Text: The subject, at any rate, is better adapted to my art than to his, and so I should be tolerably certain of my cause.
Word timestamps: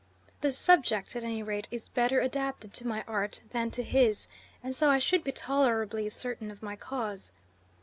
The 0.39 0.51
subject, 0.51 1.15
at 1.15 1.23
any 1.23 1.43
rate, 1.43 1.67
is 1.69 1.89
better 1.89 2.21
adapted 2.21 2.73
to 2.73 2.87
my 2.87 3.03
art 3.07 3.43
than 3.51 3.69
to 3.69 3.83
his, 3.83 4.27
and 4.63 4.75
so 4.75 4.89
I 4.89 4.97
should 4.97 5.23
be 5.23 5.31
tolerably 5.31 6.09
certain 6.09 6.49
of 6.49 6.63
my 6.63 6.75
cause. 6.75 7.31